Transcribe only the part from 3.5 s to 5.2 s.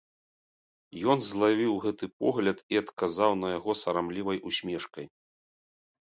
яго сарамлівай усмешкай.